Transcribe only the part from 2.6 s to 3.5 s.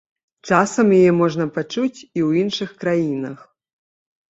краінах.